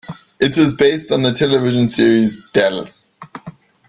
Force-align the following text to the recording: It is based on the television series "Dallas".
It 0.39 0.57
is 0.57 0.73
based 0.73 1.11
on 1.11 1.21
the 1.21 1.31
television 1.31 1.87
series 1.87 2.43
"Dallas". 2.53 3.13